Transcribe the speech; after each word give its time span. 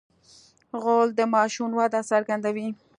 غول 0.81 1.09
د 1.15 1.19
ماشوم 1.35 1.71
وده 1.79 1.99
څرګندوي. 2.11 2.67